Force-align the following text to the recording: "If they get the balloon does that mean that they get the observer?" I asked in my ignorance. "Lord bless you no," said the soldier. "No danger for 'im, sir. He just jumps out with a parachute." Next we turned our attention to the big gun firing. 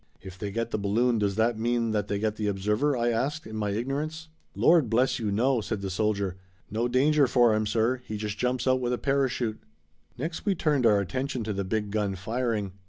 "If 0.19 0.39
they 0.39 0.49
get 0.49 0.71
the 0.71 0.79
balloon 0.79 1.19
does 1.19 1.35
that 1.35 1.59
mean 1.59 1.91
that 1.91 2.07
they 2.07 2.17
get 2.17 2.35
the 2.35 2.47
observer?" 2.47 2.97
I 2.97 3.09
asked 3.11 3.45
in 3.45 3.55
my 3.55 3.69
ignorance. 3.69 4.29
"Lord 4.55 4.89
bless 4.89 5.19
you 5.19 5.31
no," 5.31 5.61
said 5.61 5.81
the 5.83 5.91
soldier. 5.91 6.37
"No 6.71 6.87
danger 6.87 7.27
for 7.27 7.53
'im, 7.53 7.67
sir. 7.67 7.97
He 7.97 8.17
just 8.17 8.39
jumps 8.39 8.65
out 8.65 8.79
with 8.81 8.93
a 8.93 8.97
parachute." 8.97 9.59
Next 10.17 10.43
we 10.43 10.55
turned 10.55 10.87
our 10.87 10.99
attention 10.99 11.43
to 11.43 11.53
the 11.53 11.63
big 11.63 11.91
gun 11.91 12.15
firing. 12.15 12.71